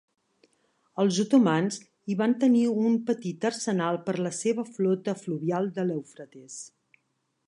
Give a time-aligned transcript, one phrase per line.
[1.01, 6.57] Els otomans hi van tenir un petit arsenal per la seva flota fluvial de l'Eufrates.